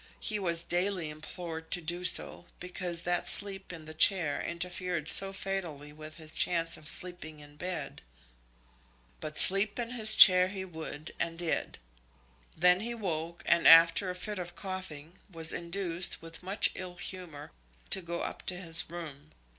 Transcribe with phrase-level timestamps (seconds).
[0.19, 5.31] He was daily implored to do so, because that sleep in the chair interfered so
[5.31, 8.01] fatally with his chance of sleeping in bed.
[9.19, 11.77] But sleep in his chair he would and did.
[12.57, 17.51] Then he woke, and after a fit of coughing, was induced, with much ill humour,
[17.91, 19.33] to go up to his room.